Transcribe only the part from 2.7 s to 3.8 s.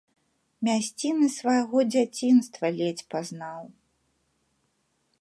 ледзь пазнаў.